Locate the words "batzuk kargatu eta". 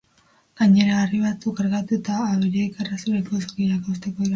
1.27-2.19